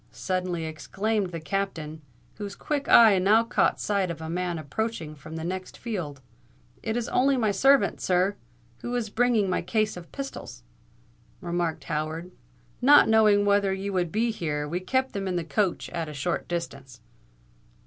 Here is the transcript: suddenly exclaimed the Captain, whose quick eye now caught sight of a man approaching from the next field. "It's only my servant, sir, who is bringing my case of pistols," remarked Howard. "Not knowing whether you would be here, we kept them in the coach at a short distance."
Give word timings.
suddenly 0.09 0.65
exclaimed 0.65 1.29
the 1.31 1.39
Captain, 1.39 2.01
whose 2.37 2.55
quick 2.55 2.89
eye 2.89 3.19
now 3.19 3.43
caught 3.43 3.79
sight 3.79 4.09
of 4.09 4.19
a 4.19 4.27
man 4.31 4.57
approaching 4.57 5.13
from 5.13 5.35
the 5.35 5.43
next 5.43 5.77
field. 5.77 6.21
"It's 6.81 7.07
only 7.09 7.37
my 7.37 7.51
servant, 7.51 8.01
sir, 8.01 8.35
who 8.79 8.95
is 8.95 9.11
bringing 9.11 9.47
my 9.47 9.61
case 9.61 9.95
of 9.95 10.11
pistols," 10.11 10.63
remarked 11.39 11.83
Howard. 11.83 12.31
"Not 12.81 13.07
knowing 13.09 13.45
whether 13.45 13.71
you 13.75 13.93
would 13.93 14.11
be 14.11 14.31
here, 14.31 14.67
we 14.67 14.79
kept 14.79 15.13
them 15.13 15.27
in 15.27 15.35
the 15.35 15.43
coach 15.43 15.87
at 15.91 16.09
a 16.09 16.13
short 16.13 16.47
distance." 16.47 16.99